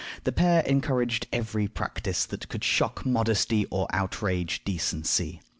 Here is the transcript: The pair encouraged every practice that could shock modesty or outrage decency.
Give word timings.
The 0.23 0.31
pair 0.31 0.61
encouraged 0.61 1.27
every 1.31 1.67
practice 1.67 2.25
that 2.25 2.49
could 2.49 2.63
shock 2.63 3.05
modesty 3.05 3.67
or 3.69 3.85
outrage 3.93 4.63
decency. 4.63 5.41